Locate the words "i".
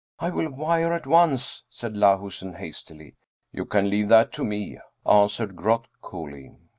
0.17-0.31